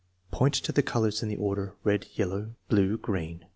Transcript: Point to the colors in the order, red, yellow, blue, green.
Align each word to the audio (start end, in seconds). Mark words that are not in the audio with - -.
Point 0.31 0.55
to 0.55 0.71
the 0.71 0.81
colors 0.81 1.21
in 1.21 1.29
the 1.29 1.35
order, 1.35 1.75
red, 1.83 2.07
yellow, 2.15 2.55
blue, 2.69 2.97
green. 2.97 3.45